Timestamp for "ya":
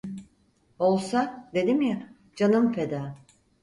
1.81-2.09